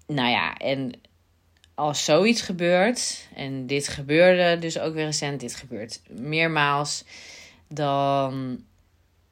nou 0.07 0.29
ja, 0.29 0.57
en 0.57 0.93
als 1.81 2.05
zoiets 2.05 2.41
gebeurt, 2.41 3.29
en 3.35 3.67
dit 3.67 3.89
gebeurde 3.89 4.59
dus 4.59 4.79
ook 4.79 4.95
weer 4.95 5.05
recent, 5.05 5.41
dit 5.41 5.55
gebeurt 5.55 6.01
meermaals, 6.09 7.05
dan 7.69 8.65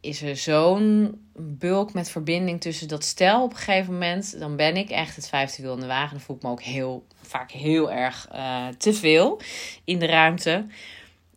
is 0.00 0.22
er 0.22 0.36
zo'n 0.36 1.20
bulk 1.36 1.92
met 1.92 2.10
verbinding 2.10 2.60
tussen 2.60 2.88
dat 2.88 3.04
stel 3.04 3.42
op 3.42 3.50
een 3.50 3.56
gegeven 3.56 3.92
moment. 3.92 4.38
Dan 4.38 4.56
ben 4.56 4.76
ik 4.76 4.90
echt 4.90 5.16
het 5.16 5.28
vijfde 5.28 5.62
wiel 5.62 5.74
in 5.74 5.80
de 5.80 5.86
wagen. 5.86 6.10
Dan 6.10 6.20
voel 6.20 6.36
ik 6.36 6.42
me 6.42 6.50
ook 6.50 6.62
heel, 6.62 7.06
vaak 7.22 7.50
heel 7.50 7.92
erg 7.92 8.28
uh, 8.32 8.68
te 8.68 8.94
veel 8.94 9.40
in 9.84 9.98
de 9.98 10.06
ruimte. 10.06 10.66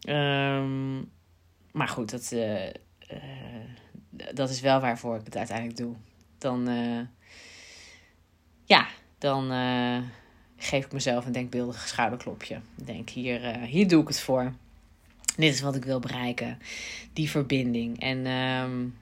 Um, 0.09 1.11
maar 1.71 1.87
goed, 1.87 2.11
dat, 2.11 2.31
uh, 2.33 2.65
uh, 2.65 2.69
dat 4.33 4.49
is 4.49 4.61
wel 4.61 4.79
waarvoor 4.79 5.15
ik 5.15 5.25
het 5.25 5.37
uiteindelijk 5.37 5.77
doe. 5.77 5.95
Dan, 6.37 6.69
ja, 8.65 8.87
dan 9.17 9.51
geef 10.63 10.85
ik 10.85 10.91
mezelf 10.91 11.25
een 11.25 11.31
denkbeeldig 11.31 11.87
schouderklopje. 11.87 12.59
Denk, 12.75 13.09
hier, 13.09 13.57
hier 13.57 13.87
doe 13.87 14.01
ik 14.01 14.07
het 14.07 14.19
voor. 14.19 14.53
Dit 15.37 15.53
is 15.53 15.61
wat 15.61 15.75
ik 15.75 15.85
wil 15.85 15.99
bereiken. 15.99 16.59
Die 17.13 17.29
verbinding. 17.29 17.99
En 17.99 18.27
um, 18.27 18.97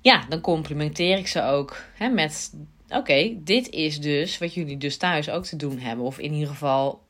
ja, 0.00 0.24
dan 0.28 0.40
complimenteer 0.40 1.18
ik 1.18 1.26
ze 1.26 1.42
ook 1.42 1.84
hè, 1.94 2.08
met: 2.08 2.52
oké, 2.88 3.34
dit 3.38 3.70
is 3.70 4.00
dus 4.00 4.38
wat 4.38 4.54
jullie 4.54 4.76
dus 4.76 4.96
thuis 4.96 5.30
ook 5.30 5.44
te 5.44 5.56
doen 5.56 5.78
hebben. 5.78 6.04
Of 6.04 6.18
in 6.18 6.32
ieder 6.32 6.48
geval 6.48 7.02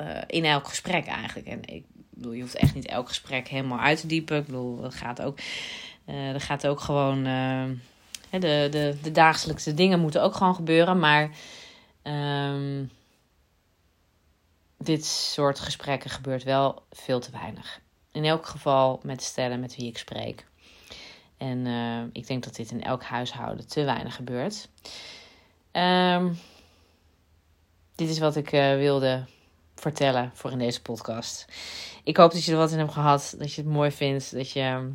uh, 0.00 0.18
in 0.26 0.44
elk 0.44 0.68
gesprek 0.68 1.06
eigenlijk. 1.06 1.46
En 1.48 1.60
ik 1.64 1.84
bedoel, 2.10 2.32
je 2.32 2.42
hoeft 2.42 2.56
echt 2.56 2.74
niet 2.74 2.86
elk 2.86 3.08
gesprek 3.08 3.48
helemaal 3.48 3.80
uit 3.80 4.00
te 4.00 4.06
diepen. 4.06 4.38
Ik 4.38 4.46
bedoel, 4.46 4.80
dat 4.80 4.94
gaat 4.94 5.22
ook, 5.22 5.38
uh, 6.06 6.32
dat 6.32 6.42
gaat 6.42 6.66
ook 6.66 6.80
gewoon. 6.80 7.24
De, 8.30 8.68
de, 8.70 8.96
de 9.02 9.12
dagelijkse 9.12 9.74
dingen 9.74 10.00
moeten 10.00 10.22
ook 10.22 10.34
gewoon 10.34 10.54
gebeuren. 10.54 10.98
Maar. 10.98 11.30
Um, 12.04 12.90
dit 14.78 15.04
soort 15.04 15.58
gesprekken 15.58 16.10
gebeurt 16.10 16.42
wel 16.42 16.82
veel 16.90 17.20
te 17.20 17.30
weinig. 17.30 17.80
In 18.12 18.24
elk 18.24 18.46
geval 18.46 19.00
met 19.02 19.22
stellen 19.22 19.60
met 19.60 19.76
wie 19.76 19.86
ik 19.86 19.98
spreek. 19.98 20.46
En 21.36 21.66
uh, 21.66 22.02
ik 22.12 22.26
denk 22.26 22.44
dat 22.44 22.56
dit 22.56 22.70
in 22.70 22.82
elk 22.82 23.02
huishouden 23.02 23.68
te 23.68 23.84
weinig 23.84 24.14
gebeurt. 24.14 24.68
Um, 25.72 26.38
dit 27.94 28.08
is 28.08 28.18
wat 28.18 28.36
ik 28.36 28.52
uh, 28.52 28.74
wilde 28.74 29.24
vertellen 29.74 30.30
voor 30.34 30.50
in 30.50 30.58
deze 30.58 30.82
podcast. 30.82 31.46
Ik 32.04 32.16
hoop 32.16 32.32
dat 32.32 32.44
je 32.44 32.52
er 32.52 32.58
wat 32.58 32.72
in 32.72 32.78
hebt 32.78 32.92
gehad. 32.92 33.34
Dat 33.38 33.52
je 33.52 33.62
het 33.62 33.70
mooi 33.70 33.90
vindt. 33.90 34.32
Dat 34.32 34.50
je 34.50 34.92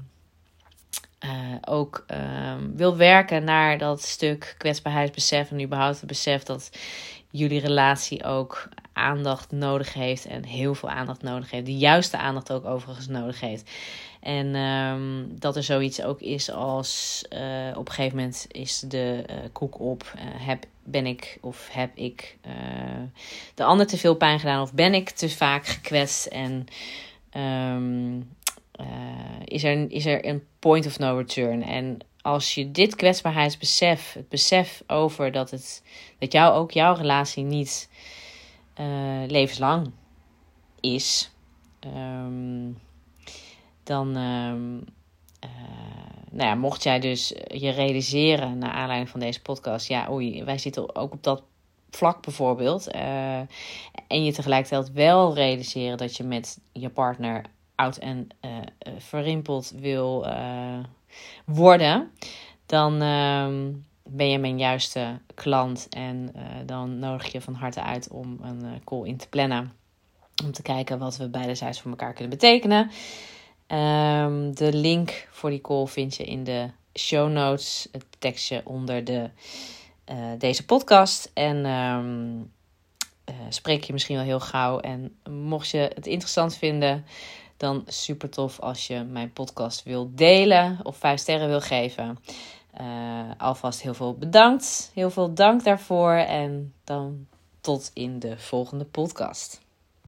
uh, 1.25 1.31
ook 1.61 2.05
um, 2.53 2.75
wil 2.75 2.97
werken 2.97 3.43
naar 3.43 3.77
dat 3.77 4.01
stuk 4.01 4.55
kwetsbaarheidsbesef. 4.57 5.51
En 5.51 5.61
überhaupt 5.61 5.97
het 5.99 6.07
besef 6.07 6.43
dat 6.43 6.69
jullie 7.29 7.59
relatie 7.59 8.23
ook 8.23 8.69
aandacht 8.93 9.51
nodig 9.51 9.93
heeft. 9.93 10.25
En 10.25 10.45
heel 10.45 10.75
veel 10.75 10.89
aandacht 10.89 11.21
nodig 11.21 11.51
heeft. 11.51 11.65
De 11.65 11.77
juiste 11.77 12.17
aandacht 12.17 12.51
ook 12.51 12.65
overigens 12.65 13.07
nodig 13.07 13.39
heeft. 13.39 13.71
En 14.19 14.55
um, 14.55 15.39
dat 15.39 15.55
er 15.55 15.63
zoiets 15.63 16.01
ook 16.01 16.21
is 16.21 16.51
als 16.51 17.25
uh, 17.33 17.77
op 17.77 17.87
een 17.87 17.93
gegeven 17.93 18.17
moment 18.17 18.45
is 18.51 18.79
de 18.79 19.23
uh, 19.29 19.35
koek 19.51 19.79
op. 19.79 20.13
Heb, 20.19 20.65
ben 20.83 21.05
ik 21.05 21.37
of 21.41 21.69
heb 21.71 21.91
ik 21.95 22.37
de 23.55 23.63
ander 23.63 23.87
te 23.87 23.97
veel 23.97 24.15
pijn 24.15 24.39
gedaan? 24.39 24.61
Of 24.61 24.73
ben 24.73 24.93
ik 24.93 25.09
te 25.09 25.29
vaak 25.29 25.65
gekwetst? 25.65 26.25
En 26.25 26.65
um, 27.75 28.29
is, 29.43 29.63
er, 29.63 29.91
is 29.91 30.05
er 30.05 30.25
een 30.25 30.43
point 30.59 30.85
of 30.85 30.99
no 30.99 31.17
return? 31.17 31.63
En 31.63 31.97
als 32.21 32.55
je 32.55 32.71
dit 32.71 32.95
kwetsbaarheidsbesef, 32.95 34.13
het 34.13 34.29
besef 34.29 34.83
over 34.87 35.31
dat, 35.31 35.51
het, 35.51 35.83
dat 36.19 36.31
jou, 36.31 36.53
ook 36.53 36.71
jouw 36.71 36.93
relatie 36.93 37.43
niet 37.43 37.89
levenslang 39.27 39.91
is. 40.79 41.31
Um, 41.95 42.77
dan, 43.89 44.17
uh, 44.17 44.53
uh, 45.49 45.49
nou 46.31 46.49
ja, 46.49 46.55
mocht 46.55 46.83
jij 46.83 46.99
dus 46.99 47.33
je 47.47 47.69
realiseren 47.69 48.57
naar 48.57 48.71
aanleiding 48.71 49.09
van 49.09 49.19
deze 49.19 49.41
podcast, 49.41 49.87
ja, 49.87 50.07
oei, 50.11 50.43
wij 50.43 50.57
zitten 50.57 50.95
ook 50.95 51.13
op 51.13 51.23
dat 51.23 51.43
vlak 51.89 52.23
bijvoorbeeld. 52.23 52.87
En 54.07 54.23
je 54.23 54.33
tegelijkertijd 54.33 54.91
wel 54.91 55.33
realiseren 55.33 55.97
dat 55.97 56.17
je 56.17 56.23
met 56.23 56.59
je 56.73 56.89
partner 56.89 57.45
oud 57.79 57.97
en 57.97 58.27
uh, 58.41 58.51
verrimpeld 58.97 59.73
wil 59.75 60.27
worden, 61.45 62.11
dan 62.65 63.01
ehm, 63.01 63.71
ben 64.03 64.29
je 64.29 64.39
mijn 64.39 64.57
juiste 64.57 65.19
klant 65.33 65.87
en 65.89 66.33
dan 66.65 66.99
nodig 66.99 67.31
je 67.31 67.41
van 67.41 67.53
harte 67.53 67.83
uit 67.83 68.07
om 68.09 68.39
een 68.41 68.83
call 68.83 69.07
in 69.07 69.17
te 69.17 69.29
plannen. 69.29 69.73
Om 70.43 70.51
te 70.51 70.61
kijken 70.61 70.99
wat 70.99 71.17
we 71.17 71.29
beidezijds 71.29 71.81
voor 71.81 71.91
elkaar 71.91 72.13
kunnen 72.13 72.37
betekenen. 72.37 72.91
Um, 73.67 74.55
de 74.55 74.73
link 74.73 75.27
voor 75.31 75.49
die 75.49 75.61
call 75.61 75.85
vind 75.85 76.15
je 76.15 76.25
in 76.25 76.43
de 76.43 76.69
show 76.93 77.31
notes, 77.31 77.87
het 77.91 78.05
tekstje 78.19 78.61
onder 78.65 79.03
de, 79.03 79.29
deze 80.37 80.65
podcast. 80.65 81.31
En 81.33 81.65
uh, 83.29 83.35
spreek 83.49 83.83
je 83.83 83.93
misschien 83.93 84.15
wel 84.15 84.25
heel 84.25 84.39
gauw. 84.39 84.79
En 84.79 85.17
mocht 85.29 85.69
je 85.69 85.91
het 85.95 86.07
interessant 86.07 86.57
vinden, 86.57 87.05
dan 87.59 87.83
super 87.87 88.29
tof 88.29 88.59
als 88.59 88.87
je 88.87 89.03
mijn 89.03 89.33
podcast 89.33 89.83
wil 89.83 90.11
delen 90.15 90.79
of 90.83 90.97
vijf 90.97 91.19
sterren 91.19 91.47
wil 91.47 91.61
geven. 91.61 92.19
Uh, 92.81 93.31
alvast 93.37 93.81
heel 93.81 93.93
veel 93.93 94.13
bedankt. 94.13 94.91
Heel 94.93 95.09
veel 95.09 95.33
dank 95.33 95.63
daarvoor. 95.63 96.11
En 96.13 96.73
dan 96.83 97.27
tot 97.61 97.91
in 97.93 98.19
de 98.19 98.37
volgende 98.37 98.85
podcast. 98.85 99.61